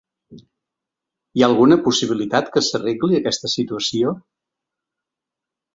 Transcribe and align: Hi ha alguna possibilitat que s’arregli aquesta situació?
Hi 0.37 1.43
ha 1.43 1.49
alguna 1.49 1.77
possibilitat 1.89 2.49
que 2.57 2.65
s’arregli 2.69 3.19
aquesta 3.21 3.53
situació? 3.59 4.17